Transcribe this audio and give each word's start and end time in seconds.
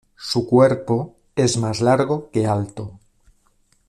Su 0.17 0.47
cuerpo 0.47 1.15
es 1.35 1.57
más 1.57 1.79
largo 1.79 2.31
que 2.31 2.47
alto. 2.47 2.97